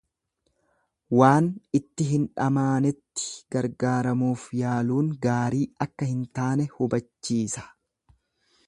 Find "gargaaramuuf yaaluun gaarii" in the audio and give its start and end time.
3.57-5.63